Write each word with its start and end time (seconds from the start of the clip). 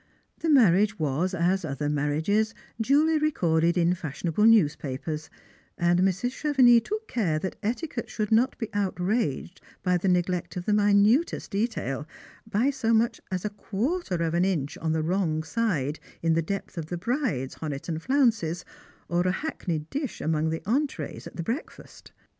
The 0.39 0.49
marriage 0.49 0.97
was, 0.97 1.35
as 1.35 1.63
other 1.63 1.87
marriages, 1.87 2.55
duly 2.81 3.19
recorded 3.19 3.77
in 3.77 3.93
fashionable 3.93 4.45
newspapers, 4.47 5.29
and 5.77 5.99
Mrs. 5.99 6.31
Chevenix 6.31 6.89
took 6.89 7.07
care 7.07 7.37
that 7.37 7.57
etiquette 7.61 8.09
should 8.09 8.31
not 8.31 8.57
be 8.57 8.67
outraged 8.73 9.61
by 9.83 9.97
the 9.97 10.07
neglect 10.07 10.57
of 10.57 10.65
the 10.65 10.73
minutest 10.73 11.51
detail, 11.51 12.07
by 12.49 12.71
so 12.71 12.95
much 12.95 13.21
as 13.29 13.45
a 13.45 13.51
quarter 13.51 14.15
of 14.23 14.33
an 14.33 14.43
inch 14.43 14.75
on 14.79 14.91
the 14.91 15.03
wrong 15.03 15.43
side 15.43 15.99
in 16.23 16.33
the 16.33 16.41
depth 16.41 16.79
of 16.79 16.87
the 16.87 16.97
bride's 16.97 17.57
Honiton 17.57 17.99
flounces, 17.99 18.65
or 19.07 19.21
a 19.27 19.31
hackneyed 19.31 19.87
dish 19.91 20.19
among 20.19 20.49
the 20.49 20.63
entrees 20.65 21.27
at 21.27 21.35
the 21.35 21.43
breakfast. 21.43 22.11